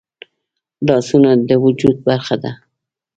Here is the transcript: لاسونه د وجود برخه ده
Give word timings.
لاسونه 0.87 1.31
د 1.47 1.49
وجود 1.63 1.95
برخه 2.07 2.35
ده 2.43 2.51